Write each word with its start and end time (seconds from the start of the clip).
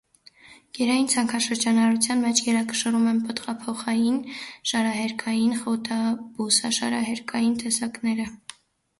Կերային 0.75 1.09
ցանքաշրջանառության 1.09 2.23
մեջ 2.27 2.39
գերակշռում 2.45 3.03
են 3.11 3.19
պտղափոխային, 3.27 4.17
շարահերկային, 4.71 5.51
խոտաբույսաշարահերկային 5.65 7.53
տեսակները։ 7.65 8.27